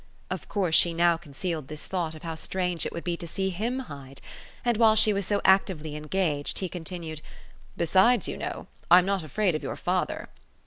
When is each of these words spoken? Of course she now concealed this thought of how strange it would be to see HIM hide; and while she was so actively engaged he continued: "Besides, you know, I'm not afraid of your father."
Of 0.31 0.49
course 0.49 0.73
she 0.73 0.95
now 0.95 1.15
concealed 1.15 1.67
this 1.67 1.85
thought 1.85 2.15
of 2.15 2.23
how 2.23 2.33
strange 2.33 2.87
it 2.87 2.91
would 2.91 3.03
be 3.03 3.15
to 3.17 3.27
see 3.27 3.51
HIM 3.51 3.81
hide; 3.81 4.19
and 4.65 4.75
while 4.77 4.95
she 4.95 5.13
was 5.13 5.27
so 5.27 5.41
actively 5.45 5.95
engaged 5.95 6.57
he 6.57 6.69
continued: 6.69 7.21
"Besides, 7.77 8.27
you 8.27 8.35
know, 8.35 8.65
I'm 8.89 9.05
not 9.05 9.21
afraid 9.23 9.53
of 9.53 9.61
your 9.61 9.75
father." 9.75 10.29